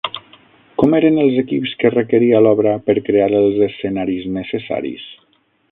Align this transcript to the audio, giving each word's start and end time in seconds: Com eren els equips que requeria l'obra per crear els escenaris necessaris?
Com 0.83 0.95
eren 0.99 1.19
els 1.23 1.35
equips 1.41 1.73
que 1.83 1.91
requeria 1.95 2.41
l'obra 2.47 2.73
per 2.87 2.97
crear 3.11 3.29
els 3.43 3.61
escenaris 3.69 4.29
necessaris? 4.41 5.05